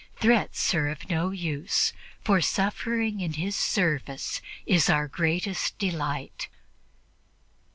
[0.15, 1.93] Threats are of no use,
[2.23, 6.49] for suffering in His service is our greatest delight."